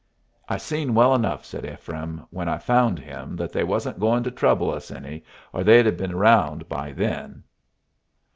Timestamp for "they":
3.51-3.63